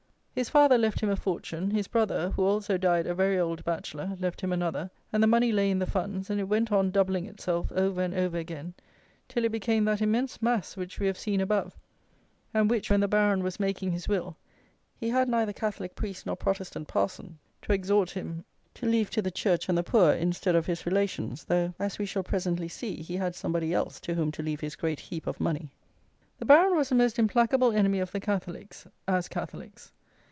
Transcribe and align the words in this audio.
His 0.33 0.47
father 0.49 0.77
left 0.77 1.01
him 1.01 1.09
a 1.09 1.17
fortune, 1.17 1.69
his 1.71 1.89
brother 1.89 2.29
(who 2.31 2.43
also 2.43 2.77
died 2.77 3.05
a 3.05 3.13
very 3.13 3.37
old 3.37 3.65
bachelor), 3.65 4.15
left 4.19 4.39
him 4.39 4.53
another; 4.53 4.89
and 5.11 5.21
the 5.21 5.27
money 5.27 5.51
lay 5.51 5.69
in 5.69 5.77
the 5.79 5.85
funds, 5.85 6.29
and 6.29 6.39
it 6.39 6.45
went 6.45 6.71
on 6.71 6.89
doubling 6.89 7.25
itself 7.27 7.69
over 7.73 8.01
and 8.01 8.13
over 8.13 8.37
again, 8.37 8.73
till 9.27 9.43
it 9.43 9.51
became 9.51 9.83
that 9.85 10.01
immense 10.01 10.41
mass 10.41 10.77
which 10.77 10.99
we 10.99 11.05
have 11.05 11.17
seen 11.17 11.41
above, 11.41 11.77
and 12.53 12.69
which, 12.71 12.89
when 12.89 13.01
the 13.01 13.09
Baron 13.09 13.43
was 13.43 13.59
making 13.59 13.91
his 13.91 14.07
will, 14.07 14.37
he 14.95 15.09
had 15.09 15.27
neither 15.27 15.51
Catholic 15.51 15.95
priest 15.95 16.25
nor 16.25 16.37
Protestant 16.37 16.87
parson 16.87 17.37
to 17.61 17.73
exhort 17.73 18.11
him 18.11 18.45
to 18.75 18.85
leave 18.87 19.09
to 19.11 19.21
the 19.21 19.31
church 19.31 19.67
and 19.67 19.77
the 19.77 19.83
poor, 19.83 20.13
instead 20.13 20.55
of 20.55 20.65
his 20.65 20.85
relations; 20.85 21.43
though, 21.43 21.73
as 21.77 21.99
we 21.99 22.05
shall 22.05 22.23
presently 22.23 22.69
see, 22.69 23.01
he 23.01 23.17
had 23.17 23.35
somebody 23.35 23.73
else 23.73 23.99
to 23.99 24.13
whom 24.15 24.31
to 24.31 24.41
leave 24.41 24.61
his 24.61 24.77
great 24.77 25.01
heap 25.01 25.27
of 25.27 25.41
money. 25.41 25.71
The 26.39 26.45
Baron 26.45 26.77
was 26.77 26.89
a 26.89 26.95
most 26.95 27.19
implacable 27.19 27.73
enemy 27.73 27.99
of 27.99 28.11
the 28.13 28.21
Catholics, 28.21 28.87
as 29.09 29.27
Catholics. 29.27 29.91